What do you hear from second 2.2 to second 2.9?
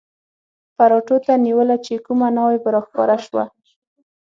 ناوې به را